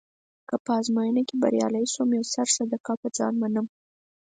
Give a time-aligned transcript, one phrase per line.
[0.49, 3.65] که په ازموینه کې بریالی شوم یو سر صدقه يه ځان منم.